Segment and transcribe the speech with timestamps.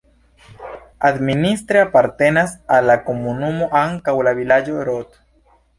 [1.09, 5.19] Administre apartenas al la komunumo ankaŭ la vilaĝo Rod.